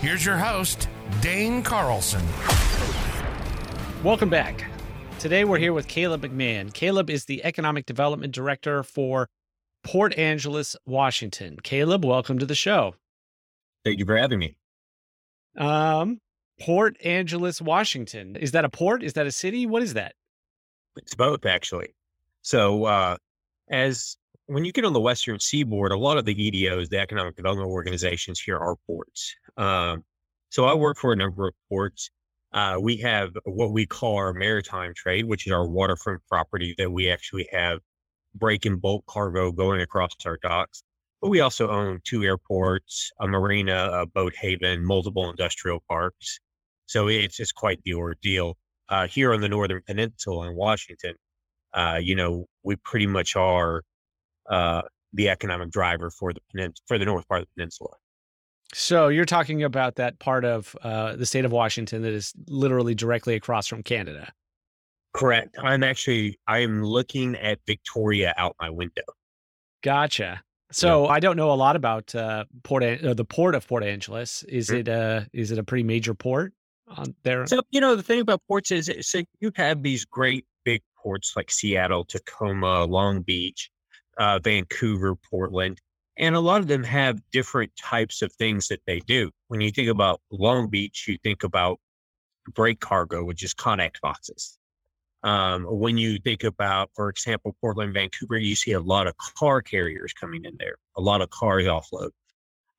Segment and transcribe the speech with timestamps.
[0.00, 0.90] Here's your host,
[1.22, 2.22] Dane Carlson.
[4.04, 4.70] Welcome back.
[5.18, 6.70] Today we're here with Caleb McMahon.
[6.70, 9.30] Caleb is the Economic Development Director for
[9.82, 11.56] Port Angeles, Washington.
[11.62, 12.94] Caleb, welcome to the show.
[13.84, 14.58] Thank you for having me.
[15.56, 16.20] Um,
[16.60, 18.36] Port Angeles, Washington.
[18.36, 19.02] Is that a port?
[19.02, 19.64] Is that a city?
[19.64, 20.14] What is that?
[20.96, 21.94] It's both, actually.
[22.42, 23.16] So, uh,
[23.70, 27.36] as when you get on the Western Seaboard, a lot of the EDOs, the economic
[27.36, 29.34] development organizations here, are ports.
[29.56, 30.04] Um,
[30.50, 32.10] so, I work for a number of ports.
[32.52, 36.90] Uh, we have what we call our maritime trade, which is our waterfront property that
[36.90, 37.80] we actually have
[38.34, 40.82] break and bulk cargo going across our docks.
[41.20, 46.38] But we also own two airports, a marina, a boat haven, multiple industrial parks.
[46.86, 48.56] So it's it's quite the ordeal.
[48.88, 51.16] Uh, here on the Northern Peninsula in Washington,
[51.74, 53.82] uh, you know, we pretty much are
[54.50, 57.90] uh, the economic driver for the penins- for the north part of the peninsula.
[58.74, 62.94] So you're talking about that part of uh, the state of Washington that is literally
[62.94, 64.32] directly across from Canada.
[65.14, 65.56] Correct.
[65.62, 69.02] I'm actually I'm looking at Victoria out my window.
[69.82, 70.42] Gotcha.
[70.72, 73.84] So I don't know a lot about uh, Port An- uh, the port of Port
[73.84, 74.42] Angeles.
[74.44, 74.78] Is Mhm.
[74.80, 76.52] it a is it a pretty major port
[76.88, 77.46] on there?
[77.46, 81.34] So you know the thing about ports is so you have these great big ports
[81.36, 83.70] like Seattle, Tacoma, Long Beach,
[84.18, 85.80] uh, Vancouver, Portland,
[86.18, 89.30] and a lot of them have different types of things that they do.
[89.48, 91.78] When you think about Long Beach, you think about
[92.54, 94.58] break cargo, which is Connex boxes.
[95.22, 99.60] Um, when you think about, for example, Portland, Vancouver, you see a lot of car
[99.60, 102.10] carriers coming in there, a lot of cars offload.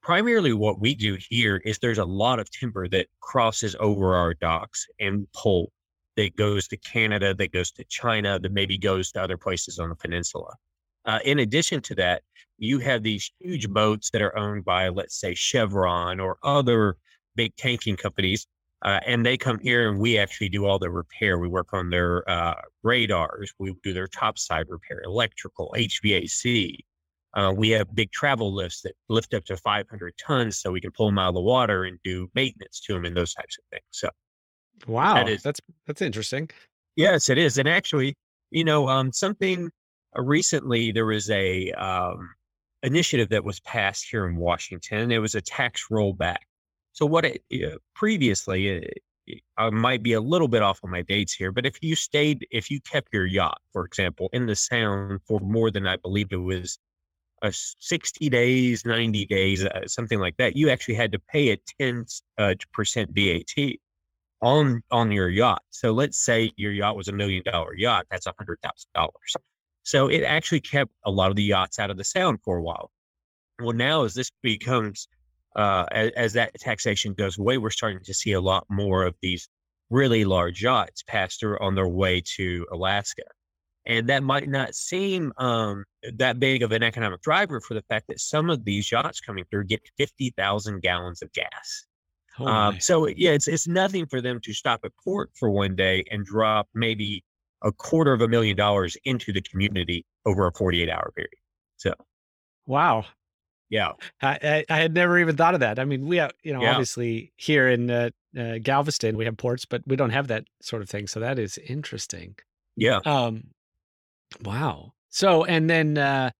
[0.01, 4.33] Primarily, what we do here is there's a lot of timber that crosses over our
[4.33, 5.71] docks and pull
[6.15, 9.89] that goes to Canada, that goes to China, that maybe goes to other places on
[9.89, 10.55] the peninsula.
[11.07, 12.21] Uh, in addition to that,
[12.59, 16.97] you have these huge boats that are owned by, let's say, Chevron or other
[17.35, 18.45] big tanking companies
[18.83, 21.39] uh, and they come here and we actually do all the repair.
[21.39, 23.51] We work on their uh, radars.
[23.57, 26.77] We do their topside repair, electrical, HVAC.
[27.33, 30.91] Uh, we have big travel lifts that lift up to 500 tons so we can
[30.91, 33.63] pull them out of the water and do maintenance to them and those types of
[33.71, 33.83] things.
[33.91, 34.09] So,
[34.87, 36.49] wow, is- that's that's interesting.
[36.95, 37.57] yes, it is.
[37.57, 38.15] And actually,
[38.51, 39.71] you know, um, something
[40.17, 42.29] recently there was a um,
[42.83, 45.11] initiative that was passed here in Washington.
[45.11, 46.37] It was a tax rollback.
[46.93, 51.01] So what it uh, previously, uh, I might be a little bit off on my
[51.01, 54.55] dates here, but if you stayed, if you kept your yacht, for example, in the
[54.55, 56.79] Sound for more than I believe it was
[57.41, 61.57] a 60 days, 90 days, uh, something like that, you actually had to pay a
[61.79, 62.05] 10
[62.37, 63.77] uh, percent VAT
[64.41, 65.63] on on your yacht.
[65.69, 69.35] So let's say your yacht was a million dollar yacht, that's a hundred thousand dollars.
[69.87, 72.61] So it actually kept a lot of the yachts out of the sound for a
[72.61, 72.91] while.
[73.57, 75.07] Well, now as this becomes
[75.55, 79.15] uh, as, as that taxation goes away, we're starting to see a lot more of
[79.21, 79.47] these
[79.89, 83.23] really large yachts pass through on their way to Alaska.
[83.85, 85.85] And that might not seem um,
[86.17, 89.45] that big of an economic driver for the fact that some of these yachts coming
[89.49, 91.85] through get 50,000 gallons of gas.
[92.39, 92.45] Oh.
[92.45, 96.03] Um, so yeah, it's it's nothing for them to stop at port for one day
[96.11, 97.23] and drop maybe
[97.63, 101.31] a quarter of a million dollars into the community over a 48 hour period.
[101.77, 101.93] So
[102.65, 103.05] wow.
[103.69, 103.91] yeah,
[104.21, 105.79] I, I, had never even thought of that.
[105.79, 106.71] I mean, we have, you know, Yeah.
[106.71, 110.81] obviously here in uh, uh, Galveston, we have ports, but we don't have that sort
[110.81, 111.07] of thing.
[111.07, 112.35] So that is interesting.
[112.75, 112.99] yeah.
[113.05, 113.43] Um,
[114.43, 114.93] wow.
[115.09, 116.31] So, and then uh,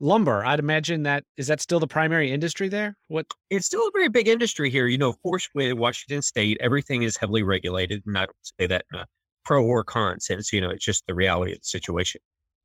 [0.00, 2.96] lumber, I'd imagine that is that still the primary industry there?
[3.08, 3.26] What?
[3.50, 4.86] It's still a very big industry here.
[4.86, 8.66] You know, of course, with Washington State, everything is heavily regulated, and I don't say
[8.66, 9.06] that in a
[9.44, 10.52] pro or con sense.
[10.52, 12.20] You know, it's just the reality of the situation.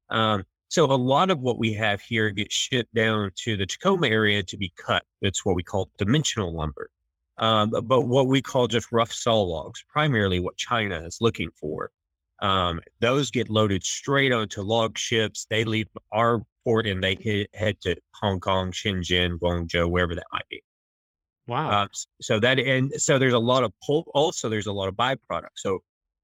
[0.09, 4.07] Um, so a lot of what we have here gets shipped down to the Tacoma
[4.07, 5.03] area to be cut.
[5.21, 6.89] It's what we call dimensional lumber.
[7.39, 11.89] Um, but what we call just rough saw logs, primarily what China is looking for.
[12.41, 15.47] Um, those get loaded straight onto log ships.
[15.49, 20.27] They leave our port and they hit, head to Hong Kong, Shenzhen, Guangzhou, wherever that
[20.31, 20.61] might be.
[21.47, 21.69] Wow.
[21.69, 21.87] Uh,
[22.21, 24.07] so that and so there's a lot of pulp.
[24.13, 25.57] Also, there's a lot of byproducts.
[25.57, 25.79] So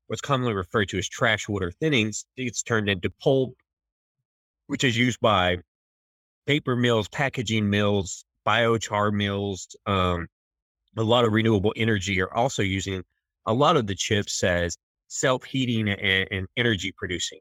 [0.08, 3.56] what's commonly referred to as trash water or thinnings gets turned into pulp,
[4.68, 5.58] which is used by
[6.46, 10.28] paper mills, packaging mills, biochar mills, um,
[10.98, 13.04] a lot of renewable energy are also using
[13.46, 17.40] a lot of the chips as self heating and, and, energy producing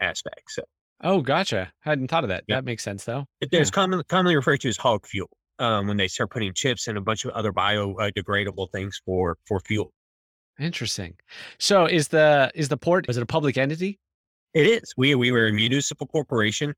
[0.00, 0.54] aspects.
[0.54, 0.62] So,
[1.02, 1.72] oh, gotcha.
[1.80, 2.44] Hadn't thought of that.
[2.48, 3.26] That makes sense, though.
[3.40, 3.64] It's yeah.
[3.64, 5.28] commonly, commonly referred to as hog fuel
[5.58, 9.60] um, when they start putting chips and a bunch of other biodegradable things for for
[9.60, 9.92] fuel.
[10.62, 11.14] Interesting.
[11.58, 13.98] So, is the is the port is it a public entity?
[14.54, 14.94] It is.
[14.96, 16.74] We we were a municipal corporation.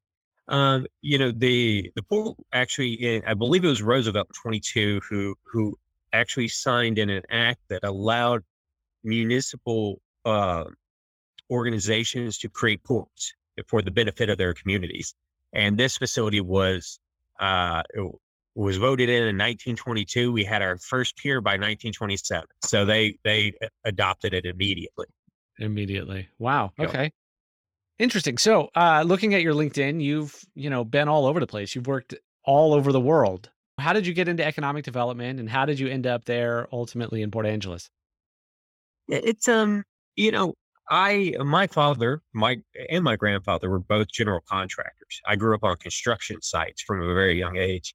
[0.48, 5.34] Um, you know, the the port actually, in, I believe it was Roosevelt 22 who
[5.44, 5.78] who
[6.12, 8.42] actually signed in an act that allowed
[9.02, 10.64] municipal uh,
[11.50, 13.34] organizations to create ports
[13.66, 15.14] for the benefit of their communities.
[15.52, 16.98] And this facility was
[17.38, 17.82] uh,
[18.54, 20.32] was voted in in 1922.
[20.32, 23.52] We had our first pier by 1927, so they they
[23.84, 25.06] adopted it immediately.
[25.58, 26.28] Immediately.
[26.38, 26.72] Wow.
[26.78, 27.10] Okay.
[27.98, 28.38] Interesting.
[28.38, 31.74] So, uh, looking at your LinkedIn, you've you know been all over the place.
[31.74, 32.14] You've worked
[32.44, 33.50] all over the world.
[33.78, 37.22] How did you get into economic development, and how did you end up there ultimately
[37.22, 37.90] in Port Angeles?
[39.08, 39.84] It's um,
[40.16, 40.54] you know,
[40.90, 42.58] I my father, my
[42.90, 45.20] and my grandfather were both general contractors.
[45.26, 47.94] I grew up on construction sites from a very young age,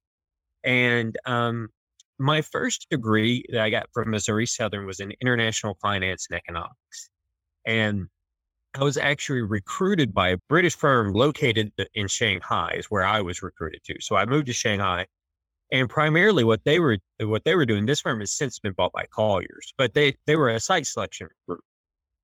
[0.63, 1.69] and um,
[2.17, 7.09] my first degree that I got from Missouri Southern was in international finance and economics,
[7.65, 8.07] and
[8.75, 13.41] I was actually recruited by a British firm located in Shanghai, is where I was
[13.41, 13.95] recruited to.
[13.99, 15.07] So I moved to Shanghai,
[15.71, 17.85] and primarily what they were what they were doing.
[17.85, 21.29] This firm has since been bought by Colliers, but they they were a site selection
[21.47, 21.61] group.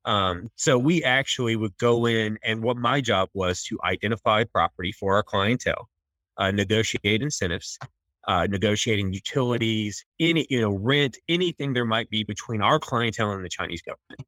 [0.05, 4.91] Um, so we actually would go in, and what my job was to identify property
[4.91, 5.89] for our clientele,
[6.37, 7.79] uh, negotiate incentives,
[8.27, 13.43] uh, negotiating utilities, any you know rent, anything there might be between our clientele and
[13.43, 14.27] the Chinese government.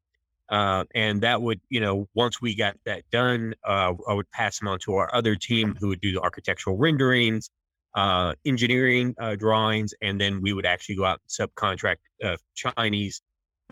[0.49, 4.59] Uh, and that would, you know, once we got that done, uh, I would pass
[4.59, 7.49] them on to our other team who would do the architectural renderings,
[7.95, 13.21] uh, engineering uh, drawings, and then we would actually go out and subcontract a Chinese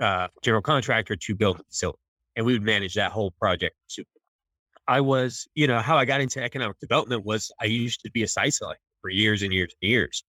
[0.02, 2.00] uh, general contractor to build the facility,
[2.36, 3.76] and we would manage that whole project.
[4.88, 8.24] I was, you know, how I got into economic development was I used to be
[8.24, 10.24] a site selector for years and years and years,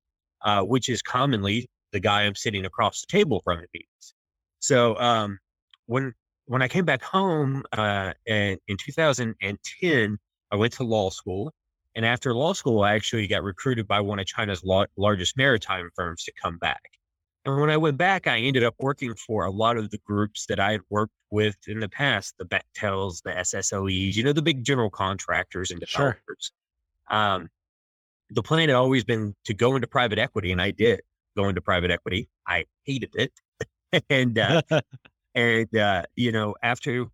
[0.45, 4.15] uh, which is commonly the guy I'm sitting across the table from at meetings.
[4.59, 5.39] So um,
[5.87, 6.13] when
[6.45, 10.19] when I came back home uh, in, in 2010,
[10.53, 11.53] I went to law school.
[11.95, 16.23] And after law school, I actually got recruited by one of China's largest maritime firms
[16.25, 16.83] to come back.
[17.47, 20.45] And when I went back, I ended up working for a lot of the groups
[20.47, 24.43] that I had worked with in the past, the Bechtels, the SSOEs, you know, the
[24.43, 26.53] big general contractors and developers.
[27.11, 27.19] Sure.
[27.19, 27.49] Um,
[28.31, 31.01] the plan had always been to go into private equity, and I did
[31.37, 32.29] go into private equity.
[32.47, 33.33] I hated it.
[34.11, 34.63] and uh,
[35.37, 37.05] And uh, you know, after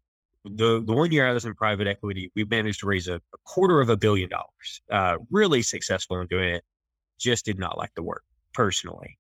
[0.45, 3.39] the the one year I was in private equity, we managed to raise a, a
[3.45, 4.81] quarter of a billion dollars.
[4.91, 6.65] Uh, really successful in doing it.
[7.19, 8.23] Just did not like the work
[8.55, 9.19] personally.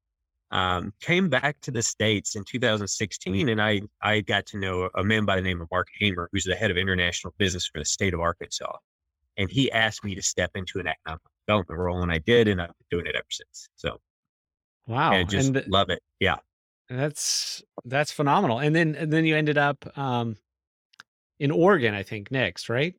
[0.53, 5.03] Um, came back to the states in 2016, and I I got to know a
[5.03, 7.85] man by the name of Mark Hamer, who's the head of international business for the
[7.85, 8.77] state of Arkansas,
[9.37, 12.61] and he asked me to step into an economic development role, and I did, and
[12.61, 13.69] I've been doing it ever since.
[13.77, 13.99] So,
[14.87, 16.03] wow, and just the, love it.
[16.21, 16.37] Yeah,
[16.89, 18.59] that's that's phenomenal.
[18.59, 20.37] And then and then you ended up um,
[21.39, 22.95] in Oregon, I think, next, right?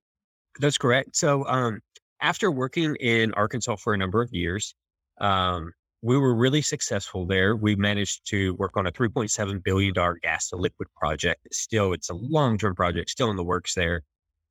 [0.60, 1.16] That's correct.
[1.16, 1.80] So um,
[2.22, 4.76] after working in Arkansas for a number of years,
[5.20, 7.56] um, we were really successful there.
[7.56, 11.48] We managed to work on a $3.7 billion gas to liquid project.
[11.52, 14.02] Still, it's a long term project, still in the works there.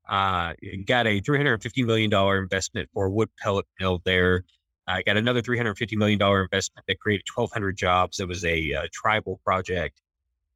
[0.09, 0.53] Uh,
[0.87, 4.45] got a $350 million investment for a wood pellet mill there.
[4.87, 8.21] I got another $350 million investment that created 1,200 jobs.
[8.21, 10.01] It was a uh, tribal project.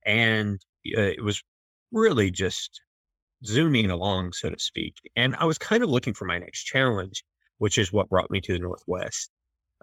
[0.04, 0.60] And
[0.96, 1.42] uh, it was
[1.92, 2.80] really just
[3.44, 4.94] zooming along, so to speak.
[5.14, 7.24] And I was kind of looking for my next challenge,
[7.58, 9.30] which is what brought me to the Northwest.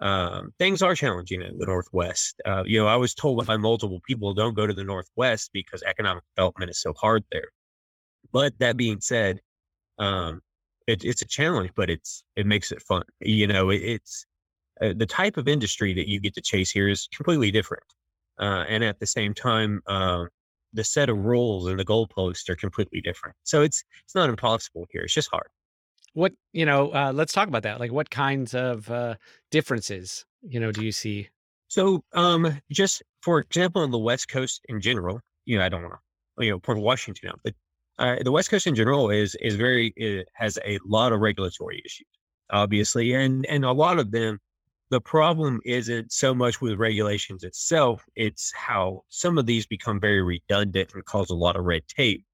[0.00, 2.40] Um, things are challenging in the Northwest.
[2.44, 5.82] Uh, you know, I was told by multiple people, don't go to the Northwest because
[5.84, 7.48] economic development is so hard there.
[8.32, 9.40] But that being said,
[9.98, 10.40] um,
[10.86, 13.02] it, it's a challenge, but it's it makes it fun.
[13.20, 14.26] You know, it, it's
[14.80, 17.84] uh, the type of industry that you get to chase here is completely different.
[18.38, 20.24] Uh, and at the same time, uh,
[20.72, 23.36] the set of rules and the goalposts are completely different.
[23.44, 25.02] So it's it's not impossible here.
[25.02, 25.48] It's just hard.
[26.14, 26.90] What you know?
[26.90, 27.80] Uh, let's talk about that.
[27.80, 29.14] Like, what kinds of uh,
[29.50, 31.28] differences you know do you see?
[31.68, 35.82] So, um, just for example, on the West Coast in general, you know, I don't
[35.82, 37.54] want to you know point Washington out, but
[37.98, 41.82] uh, the West Coast in general is is very it has a lot of regulatory
[41.84, 42.06] issues,
[42.50, 44.40] obviously, and and a lot of them
[44.90, 50.22] the problem isn't so much with regulations itself, it's how some of these become very
[50.22, 52.24] redundant and cause a lot of red tape.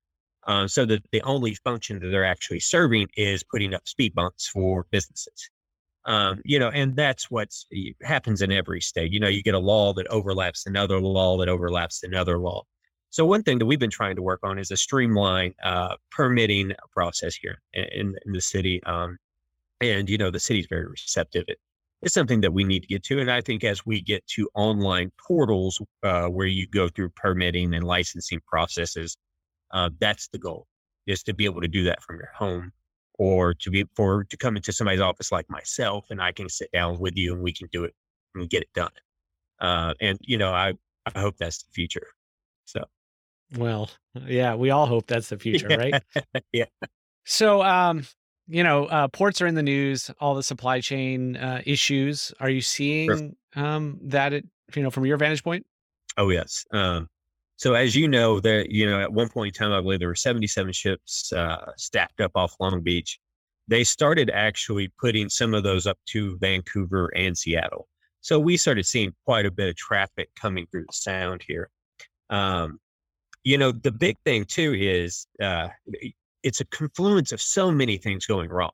[0.47, 4.49] Uh, so that the only function that they're actually serving is putting up speed bumps
[4.49, 5.51] for businesses.
[6.07, 7.51] Um, you know, and that's what
[8.03, 9.13] happens in every state.
[9.13, 12.65] You know, you get a law that overlaps another law that overlaps another law.
[13.11, 16.73] So one thing that we've been trying to work on is a streamline uh, permitting
[16.93, 18.83] process here in, in the city.
[18.85, 19.19] Um,
[19.81, 21.45] and you know, the city's very receptive.
[21.49, 21.59] It,
[22.03, 23.21] it's something that we need to get to.
[23.21, 27.75] And I think as we get to online portals uh, where you go through permitting
[27.75, 29.17] and licensing processes,
[29.73, 30.67] uh, that's the goal
[31.07, 32.73] is to be able to do that from your home
[33.19, 36.71] or to be for to come into somebody's office like myself and I can sit
[36.73, 37.95] down with you and we can do it
[38.35, 38.93] and get it done.
[39.61, 40.75] Uh, and you know, I
[41.15, 42.07] I hope that's the future.
[42.65, 42.85] So,
[43.57, 43.91] well,
[44.27, 45.77] yeah, we all hope that's the future, yeah.
[45.77, 46.03] right?
[46.53, 46.65] yeah.
[47.25, 48.07] So, um,
[48.49, 52.33] you know, uh, ports are in the news, all the supply chain uh, issues.
[52.41, 55.65] Are you seeing um, that, it, you know, from your vantage point?
[56.17, 56.65] Oh, yes.
[56.73, 57.09] Um,
[57.61, 60.09] so as you know, that you know, at one point in time, I believe there
[60.09, 63.21] were 77 ships uh, stacked up off Long Beach.
[63.69, 67.87] They started actually putting some of those up to Vancouver and Seattle.
[68.23, 71.69] So we started seeing quite a bit of traffic coming through the sound here.
[72.31, 72.79] Um,
[73.45, 75.69] you know, the big thing too is uh,
[76.43, 78.73] it's a confluence of so many things going wrong.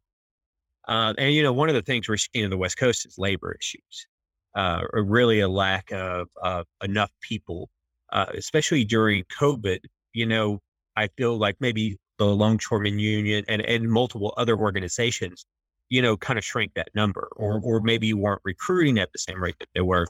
[0.89, 3.19] Uh, and you know, one of the things we're seeing on the West Coast is
[3.19, 4.07] labor issues,
[4.55, 7.69] uh, or really a lack of, of enough people
[8.13, 9.79] uh, especially during COVID,
[10.13, 10.61] you know,
[10.97, 15.45] I feel like maybe the Longshoremen Union and, and multiple other organizations,
[15.89, 19.19] you know, kind of shrank that number, or or maybe you weren't recruiting at the
[19.19, 20.07] same rate that they were.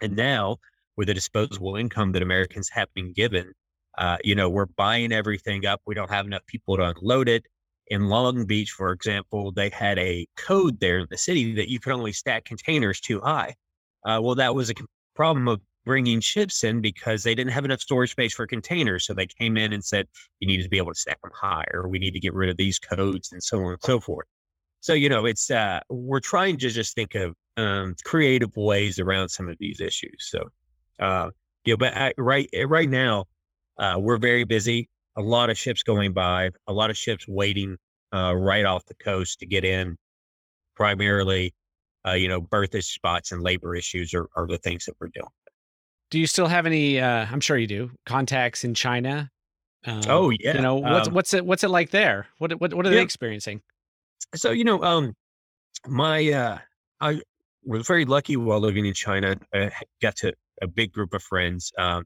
[0.00, 0.58] And now,
[0.96, 3.52] with the disposable income that Americans have been given,
[3.98, 5.80] uh, you know, we're buying everything up.
[5.86, 7.44] We don't have enough people to unload it.
[7.88, 11.78] In Long Beach, for example, they had a code there in the city that you
[11.78, 13.54] could only stack containers too high.
[14.04, 14.74] Uh, well, that was a
[15.14, 19.06] problem of bringing ships in because they didn't have enough storage space for containers.
[19.06, 20.06] So they came in and said,
[20.40, 21.86] you need to be able to stack them higher.
[21.88, 24.26] We need to get rid of these codes and so on and so forth.
[24.80, 29.28] So, you know, it's, uh, we're trying to just think of um, creative ways around
[29.28, 30.28] some of these issues.
[30.30, 30.48] So,
[31.00, 31.30] uh,
[31.64, 33.24] you know, but I, right, eh, right now,
[33.78, 34.88] uh, we're very busy.
[35.16, 37.76] A lot of ships going by, a lot of ships waiting
[38.14, 39.96] uh, right off the coast to get in.
[40.74, 41.54] Primarily,
[42.06, 45.30] uh, you know, berthage spots and labor issues are, are the things that we're doing.
[46.10, 47.00] Do you still have any?
[47.00, 47.90] Uh, I'm sure you do.
[48.04, 49.30] Contacts in China.
[49.86, 50.56] Um, oh yeah.
[50.56, 52.26] You know what's um, what's it what's it like there?
[52.38, 52.96] What what what are yeah.
[52.96, 53.62] they experiencing?
[54.34, 55.14] So you know, um,
[55.86, 56.58] my uh,
[57.00, 57.20] I
[57.64, 59.36] was very lucky while living in China.
[59.54, 59.70] I
[60.02, 61.72] got to a big group of friends.
[61.78, 62.04] Um,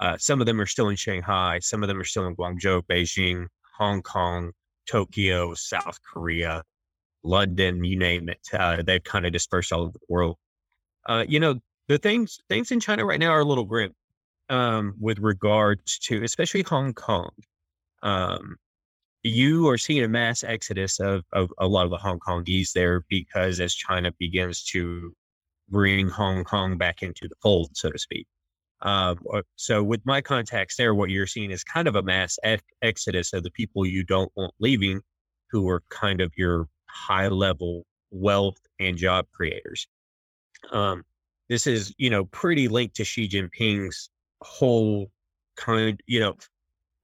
[0.00, 1.58] uh, some of them are still in Shanghai.
[1.60, 3.46] Some of them are still in Guangzhou, Beijing,
[3.78, 4.52] Hong Kong,
[4.86, 6.62] Tokyo, South Korea,
[7.22, 7.82] London.
[7.84, 8.40] You name it.
[8.52, 10.36] Uh, they've kind of dispersed all over the world.
[11.06, 13.94] Uh, you know, the things things in China right now are a little grim
[14.48, 17.30] um, with regards to especially Hong Kong.
[18.02, 18.56] Um,
[19.22, 23.02] you are seeing a mass exodus of, of a lot of the Hong Kongese there
[23.08, 25.12] because as China begins to
[25.68, 28.26] bring Hong Kong back into the fold, so to speak.
[28.82, 29.18] Um,
[29.56, 33.32] so with my contacts there, what you're seeing is kind of a mass ex- exodus
[33.32, 35.00] of the people you don't want leaving,
[35.50, 39.86] who are kind of your high level wealth and job creators.
[40.70, 41.04] Um,
[41.48, 44.10] this is you know pretty linked to Xi Jinping's
[44.42, 45.10] whole
[45.56, 46.34] kind you know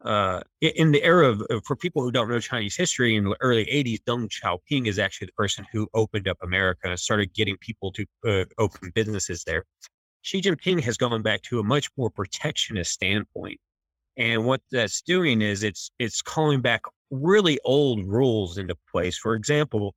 [0.04, 3.64] uh, in the era of, for people who don't know Chinese history in the early
[3.66, 7.92] 80s, Deng Xiaoping is actually the person who opened up America and started getting people
[7.92, 9.64] to uh, open businesses there.
[10.22, 13.60] Xi Jinping has gone back to a much more protectionist standpoint.
[14.16, 19.18] And what that's doing is it's it's calling back really old rules into place.
[19.18, 19.94] For example,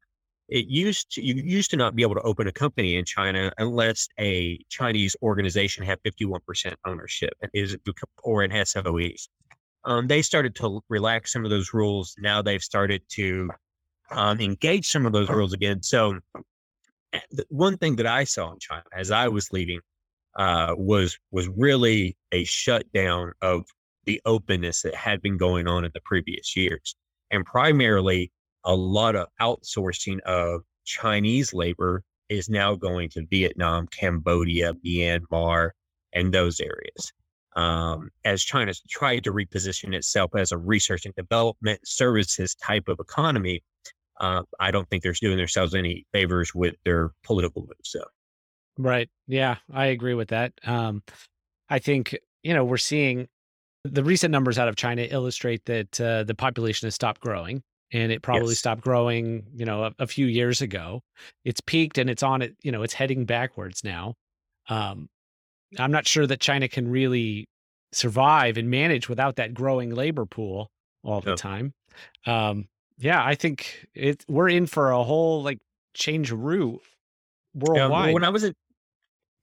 [0.47, 3.51] it used to, you used to not be able to open a company in China
[3.57, 7.77] unless a Chinese organization had 51% ownership is
[8.23, 9.27] or it has SOEs.
[9.83, 12.15] Um, they started to relax some of those rules.
[12.19, 13.49] Now they've started to
[14.11, 15.83] um, engage some of those rules again.
[15.83, 16.19] So
[17.49, 19.81] one thing that I saw in China as I was leaving
[20.35, 23.65] uh, was was really a shutdown of
[24.05, 26.95] the openness that had been going on in the previous years,
[27.31, 28.31] and primarily
[28.63, 35.71] a lot of outsourcing of Chinese labor is now going to Vietnam, Cambodia, Myanmar,
[36.13, 37.13] and those areas.
[37.55, 42.99] Um, as China's tried to reposition itself as a research and development services type of
[42.99, 43.63] economy,
[44.19, 47.91] uh, I don't think they're doing themselves any favors with their political moves.
[47.91, 48.03] So.
[48.77, 49.09] Right.
[49.27, 50.53] Yeah, I agree with that.
[50.65, 51.03] Um,
[51.69, 53.27] I think you know we're seeing
[53.83, 57.61] the recent numbers out of China illustrate that uh, the population has stopped growing
[57.93, 58.59] and it probably yes.
[58.59, 61.01] stopped growing, you know, a, a, few years ago.
[61.43, 64.15] It's peaked and it's on it, you know, it's heading backwards now.
[64.69, 65.07] Um,
[65.77, 67.47] I'm not sure that China can really
[67.91, 70.69] survive and manage without that growing labor pool
[71.03, 71.73] all the time.
[72.25, 72.67] Um,
[72.97, 75.59] yeah, I think it we're in for a whole like
[75.93, 76.81] change route
[77.53, 78.13] Yeah, worldwide.
[78.13, 78.53] when I was in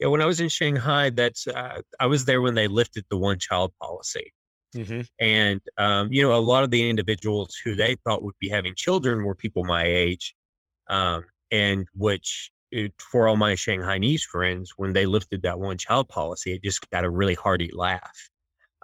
[0.02, 3.16] yeah, when I was in Shanghai, that's uh, I was there when they lifted the
[3.16, 4.32] one child policy.
[4.74, 5.06] Mhm.
[5.20, 8.74] And, um, you know, a lot of the individuals who they thought would be having
[8.74, 10.34] children were people my age.
[10.88, 16.08] Um, and which, it, for all my Shanghainese friends, when they lifted that one child
[16.08, 18.30] policy, it just got a really hearty laugh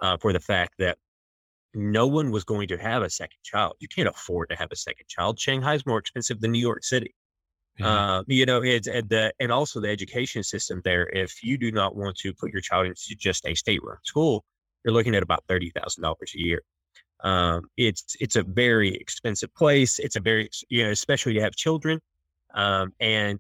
[0.03, 0.99] uh, for the fact that
[1.75, 3.75] no one was going to have a second child.
[3.81, 5.39] You can't afford to have a second child.
[5.39, 7.15] Shanghai's more expensive than New York City.
[7.78, 8.18] Yeah.
[8.18, 11.08] Uh, you know, it's and the and also the education system there.
[11.08, 14.44] If you do not want to put your child into just a state-run school,
[14.85, 16.62] you're looking at about thirty thousand dollars a year.
[17.20, 19.99] Um, it's it's a very expensive place.
[19.99, 22.00] It's a very you know, especially to have children.
[22.54, 23.38] Um, and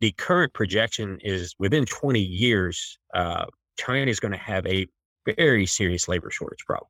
[0.00, 4.86] the current projection is within 20 years, uh, China is going to have a
[5.24, 6.88] very serious labor shortage problem.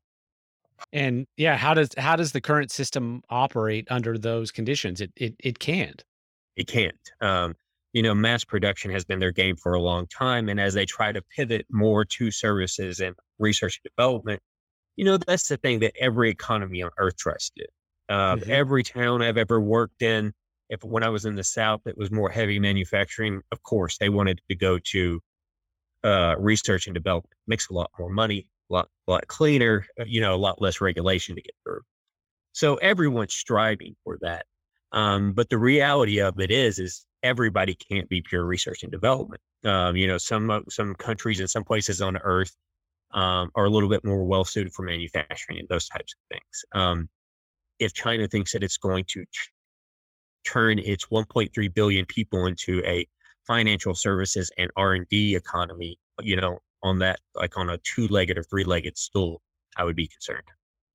[0.92, 5.00] And yeah, how does how does the current system operate under those conditions?
[5.00, 6.04] It it it can't.
[6.56, 6.96] It can't.
[7.20, 7.54] Um,
[7.92, 10.48] you know, mass production has been their game for a long time.
[10.48, 14.42] And as they try to pivot more to services and research and development,
[14.96, 17.66] you know, that's the thing that every economy on earth tries to do.
[18.14, 18.48] Uh, Mhm.
[18.48, 20.32] Every town I've ever worked in,
[20.70, 23.42] if when I was in the South, it was more heavy manufacturing.
[23.52, 25.20] Of course, they wanted to go to
[26.04, 27.34] uh, research and development.
[27.46, 30.80] Makes a lot more money, a lot, lot cleaner, uh, you know, a lot less
[30.80, 31.82] regulation to get through.
[32.52, 34.46] So everyone's striving for that.
[34.96, 39.42] Um, but the reality of it is, is everybody can't be pure research and development.
[39.62, 42.56] Um, you know, some uh, some countries and some places on Earth
[43.12, 46.64] um, are a little bit more well suited for manufacturing and those types of things.
[46.72, 47.10] Um,
[47.78, 49.50] if China thinks that it's going to ch-
[50.46, 53.06] turn its 1.3 billion people into a
[53.46, 58.96] financial services and R&D economy, you know, on that like on a two-legged or three-legged
[58.96, 59.42] stool,
[59.76, 60.48] I would be concerned.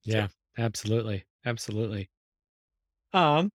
[0.03, 0.27] Yeah,
[0.57, 1.25] absolutely.
[1.45, 2.09] Absolutely.
[3.13, 3.51] Um,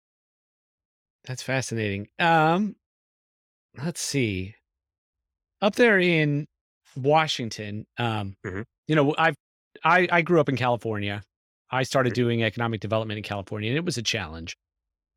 [1.26, 2.08] that's fascinating.
[2.18, 2.76] Um,
[3.76, 4.54] let's see.
[5.60, 6.46] Up there in
[6.96, 8.64] Washington, um, Mhm.
[8.88, 9.36] you know, I've
[9.84, 11.22] I I grew up in California.
[11.70, 12.14] I started Mhm.
[12.14, 14.56] doing economic development in California, and it was a challenge.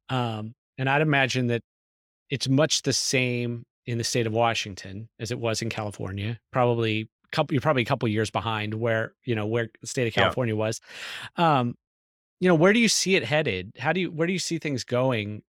[0.09, 1.61] Um, and I'd imagine that
[2.29, 6.39] it's much the same in the state of Washington as it was in California.
[6.51, 10.13] Probably couple you're probably a couple years behind where, you know, where the state of
[10.15, 10.23] Yeah.
[10.23, 10.81] California was.
[11.37, 11.75] Um,
[12.39, 13.71] you know, where do you see it headed?
[13.79, 15.43] How do you where do you see things going?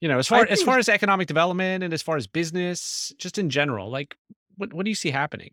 [0.00, 3.38] You know, as far as far as economic development and as far as business, just
[3.38, 4.16] in general, like
[4.56, 5.50] what what do you see happening?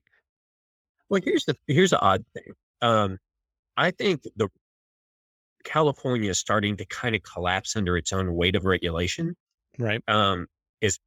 [1.09, 2.53] Well, here's the here's the odd thing.
[2.81, 3.17] Um,
[3.75, 4.49] I think the
[5.63, 9.35] California is starting to kind of collapse under its own weight of regulation.
[9.77, 10.01] Right.
[10.07, 10.47] Um,
[10.81, 10.99] is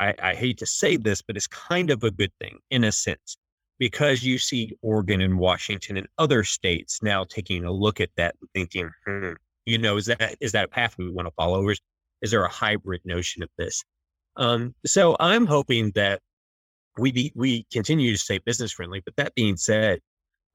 [0.00, 2.92] I, I hate to say this, but it's kind of a good thing in a
[2.92, 3.36] sense
[3.78, 8.34] because you see Oregon and Washington and other states now taking a look at that
[8.40, 9.32] and thinking, hmm,
[9.66, 11.62] you know, is that is that a path we want to follow?
[11.62, 11.74] Or
[12.22, 13.84] is, there a hybrid notion of this?
[14.36, 16.20] Um, so I'm hoping that
[16.98, 19.02] we be, we continue to stay business friendly.
[19.04, 20.00] But that being said,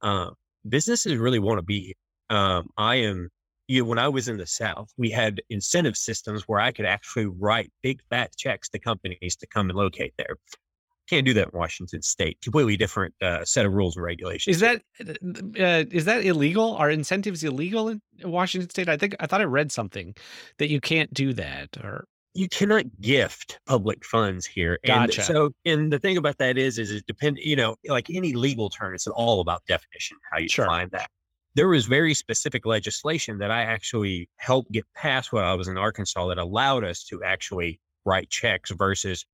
[0.01, 0.31] uh,
[0.67, 1.95] businesses really want to be.
[2.29, 3.29] Um, I am.
[3.69, 6.85] You know, when I was in the South, we had incentive systems where I could
[6.85, 10.35] actually write big fat checks to companies to come and locate there.
[11.09, 12.39] Can't do that in Washington State.
[12.41, 14.55] Completely different uh, set of rules and regulations.
[14.55, 16.75] Is that uh, is that illegal?
[16.77, 18.87] Are incentives illegal in Washington state?
[18.87, 20.15] I think I thought I read something
[20.59, 24.79] that you can't do that or you cannot gift public funds here.
[24.83, 25.21] And Gotcha.
[25.21, 28.69] so, and the thing about that is, is it depend, you know, like any legal
[28.69, 30.65] term, it's all about definition, how you Sure.
[30.65, 31.09] define that.
[31.55, 35.77] There was very specific legislation that I actually helped get passed while I was in
[35.77, 39.25] Arkansas that allowed us to actually write checks versus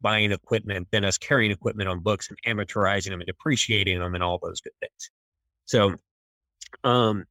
[0.00, 4.22] buying equipment, then us carrying equipment on books and amortizing them and depreciating them and
[4.22, 5.10] all those good things.
[5.64, 5.94] So,
[6.84, 7.24] um,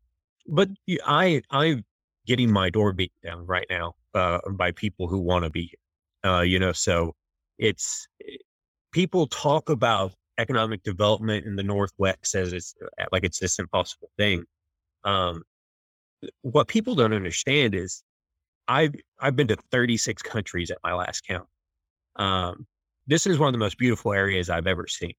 [0.48, 0.70] but
[1.06, 1.84] I I'm
[2.26, 5.72] getting my door beaten down right now uh, by people who want to be
[6.24, 6.32] here.
[6.32, 7.16] Uh, you know, so
[7.58, 8.08] it's
[8.92, 14.10] people talk about economic development in the Northwest as it's uh, like it's this impossible
[14.18, 14.44] thing.
[15.04, 15.44] Um,
[16.42, 18.04] what people don't understand is
[18.68, 21.48] I've I've been to 36 countries at my last count.
[22.18, 22.68] Um,
[23.08, 25.14] this is one of the most beautiful areas I've ever seen.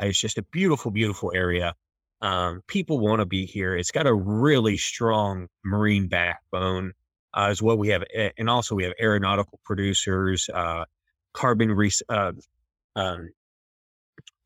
[0.00, 1.74] It's just a beautiful, beautiful area.
[2.20, 3.76] Um, people want to be here.
[3.76, 6.92] It's got a really strong marine backbone
[7.34, 7.76] uh, as well.
[7.76, 8.04] We have,
[8.38, 10.84] and also we have aeronautical producers, uh,
[11.32, 12.32] carbon, re- uh,
[12.96, 13.30] um,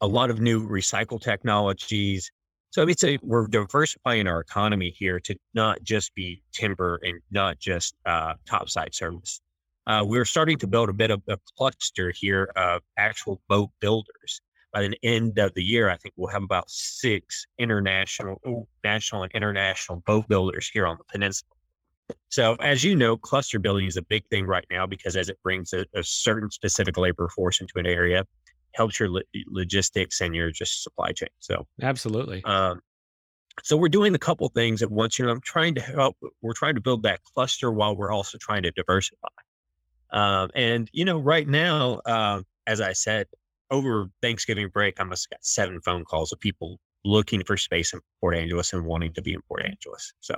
[0.00, 2.30] a lot of new recycle technologies.
[2.70, 7.58] So it's a, we're diversifying our economy here to not just be timber and not
[7.58, 9.40] just uh, topside service.
[9.86, 14.40] Uh, we're starting to build a bit of a cluster here of actual boat builders.
[14.72, 18.40] By the end of the year, I think we'll have about six international,
[18.82, 21.48] national and international boat builders here on the peninsula.
[22.30, 25.38] So, as you know, cluster building is a big thing right now because as it
[25.42, 28.24] brings a, a certain specific labor force into an area,
[28.74, 31.28] helps your lo- logistics and your just supply chain.
[31.40, 32.42] So, absolutely.
[32.44, 32.80] Um,
[33.62, 35.18] so we're doing a couple things at once.
[35.18, 36.16] You know, I'm trying to help.
[36.40, 39.28] We're trying to build that cluster while we're also trying to diversify.
[40.12, 43.26] Um, and you know, right now, uh, as I said,
[43.70, 47.92] over Thanksgiving break, I must have got seven phone calls of people looking for space
[47.92, 50.12] in Port Angeles and wanting to be in Port Angeles.
[50.20, 50.34] So,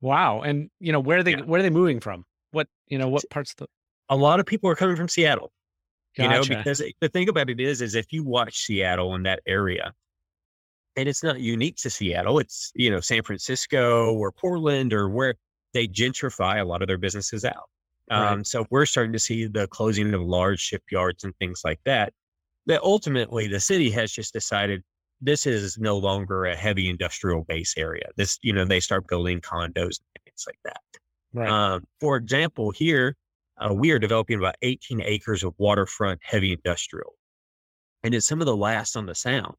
[0.00, 0.40] wow.
[0.40, 1.32] And you know, where are they?
[1.32, 1.42] Yeah.
[1.42, 2.24] Where are they moving from?
[2.52, 3.08] What you know?
[3.08, 3.66] What parts of the?
[4.08, 5.52] A lot of people are coming from Seattle.
[6.16, 6.28] Gotcha.
[6.28, 9.40] You know, because the thing about it is, is if you watch Seattle in that
[9.46, 9.92] area,
[10.96, 12.38] and it's not unique to Seattle.
[12.38, 15.34] It's you know San Francisco or Portland or where
[15.72, 17.68] they gentrify a lot of their businesses out.
[18.10, 18.32] Right.
[18.32, 22.12] Um, so we're starting to see the closing of large shipyards and things like that.
[22.66, 24.82] That ultimately the city has just decided
[25.20, 28.08] this is no longer a heavy industrial base area.
[28.16, 30.80] This, you know, they start building condos and things like that.
[31.32, 31.48] Right.
[31.48, 33.16] Um, for example, here
[33.58, 37.14] uh, we are developing about 18 acres of waterfront heavy industrial,
[38.02, 39.54] and it's some of the last on the sound.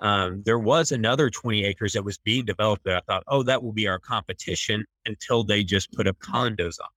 [0.00, 3.62] Um, there was another 20 acres that was being developed that I thought, oh, that
[3.62, 6.88] will be our competition until they just put up condos on.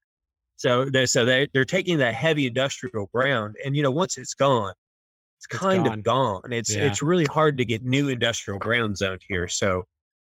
[0.61, 4.35] So they so they they're taking that heavy industrial ground, and you know once it's
[4.35, 4.73] gone,
[5.39, 5.97] it's, it's kind gone.
[5.97, 6.53] of gone.
[6.53, 6.83] It's yeah.
[6.83, 9.47] it's really hard to get new industrial ground zoned here.
[9.47, 9.85] So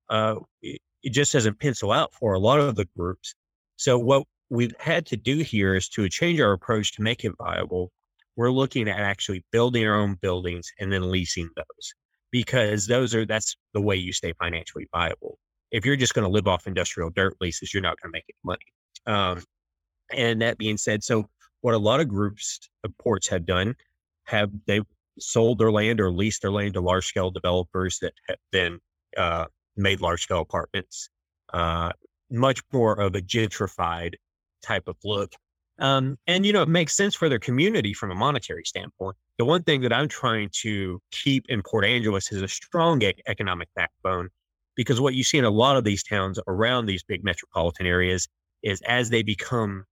[0.09, 3.35] uh, it, it just doesn't pencil out for a lot of the groups.
[3.75, 7.33] So what we've had to do here is to change our approach to make it
[7.37, 7.91] viable.
[8.35, 11.93] We're looking at actually building our own buildings and then leasing those
[12.31, 15.37] because those are that's the way you stay financially viable.
[15.69, 18.25] If you're just going to live off industrial dirt leases, you're not going to make
[18.27, 18.65] any money.
[19.05, 19.43] Um,
[20.13, 21.30] and that being said, so
[21.62, 23.76] what a lot of groups of ports have done
[24.26, 24.82] have they
[25.19, 28.80] sold their land or leased their land to large scale developers that have then
[29.17, 29.45] uh,
[29.76, 31.10] made large scale apartments,
[31.54, 31.91] uh,
[32.32, 34.15] much more of a gentrified
[34.62, 35.34] type of look.
[35.80, 39.45] Um, and you know, it makes sense for their community from a monetary standpoint the
[39.45, 44.30] one thing that I'm trying to keep in Port Angeles is a strong economic backbone
[44.76, 48.28] because what you see in a lot of these towns around these big metropolitan areas
[48.62, 49.86] is as they become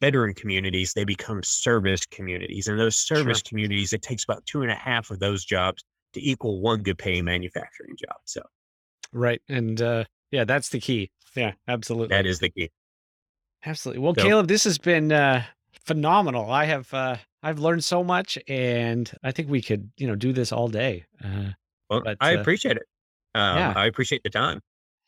[0.00, 2.68] veteran communities, they become service communities.
[2.68, 3.48] And those service sure.
[3.48, 5.82] communities, it takes about two and a half of those jobs
[6.14, 8.16] to equal one good paying manufacturing job.
[8.24, 8.42] So,
[9.12, 9.40] right.
[9.48, 11.10] And uh, yeah, that's the key.
[11.34, 12.16] Yeah, absolutely.
[12.16, 12.70] That is the key.
[13.64, 14.02] Absolutely.
[14.02, 15.42] Well, so, Caleb, this has been uh,
[15.84, 16.50] phenomenal.
[16.50, 20.32] I have uh, I've learned so much, and I think we could you know do
[20.32, 21.04] this all day.
[21.22, 21.50] Uh,
[21.90, 22.84] well, but, I uh, appreciate it.
[23.34, 23.72] Um, yeah.
[23.76, 24.60] I appreciate the time.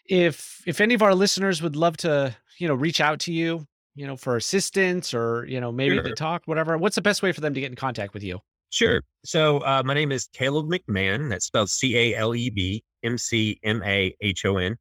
[0.07, 3.67] If if any of our listeners would love to you know reach out to you,
[4.01, 6.05] you know for assistance or you know maybe sure.
[6.05, 8.39] to talk, whatever, what's the best way for them to get in contact with you?
[8.71, 9.03] Sure.
[9.27, 11.29] So uh, my name is Caleb McMahon.
[11.29, 14.77] That's spelled C A L E B M C M A H O N.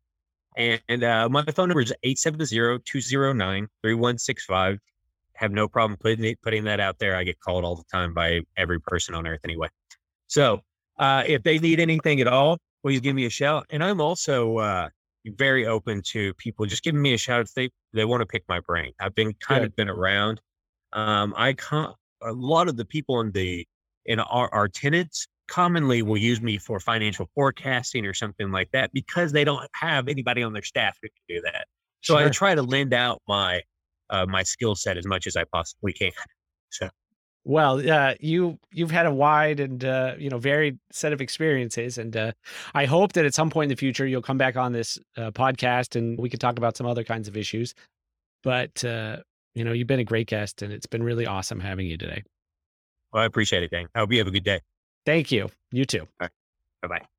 [0.56, 4.80] And uh, my phone number is 870 209 3165
[5.36, 7.16] have no problem putting it, putting that out there.
[7.16, 9.70] I get called all the time by every person on earth anyway.
[10.28, 10.60] So
[10.98, 13.66] uh, if they need anything at all, please give me a shout.
[13.70, 14.90] And I'm also uh,
[15.26, 18.44] very open to people just giving me a shout if they they want to pick
[18.48, 18.94] my brain.
[19.00, 19.68] I've been kind Good.
[19.68, 20.42] of been around.
[20.94, 21.96] Um, I can't.
[22.22, 23.66] A lot of the people in the
[24.06, 28.92] in our, our tenants commonly will use me for financial forecasting or something like that
[28.94, 31.66] because they don't have anybody on their staff who can do that.
[32.02, 32.28] So sure.
[32.28, 33.62] I try to lend out my
[34.10, 36.12] uh, my skill set as much as I possibly can.
[36.70, 36.90] So.
[37.46, 41.98] Well, uh, you you've had a wide and uh, you know varied set of experiences,
[41.98, 42.32] and uh,
[42.74, 45.32] I hope that at some point in the future you'll come back on this uh,
[45.32, 47.74] podcast and we can talk about some other kinds of issues.
[48.44, 49.18] But uh,
[49.56, 52.24] you know, you've been a great guest, and it's been really awesome having you today.
[53.12, 53.88] Well, I appreciate it, Dan.
[53.96, 54.62] I hope you have a good day.
[55.06, 55.50] Thank you.
[55.72, 56.08] You too.
[56.20, 56.32] Right.
[56.82, 57.19] Bye bye.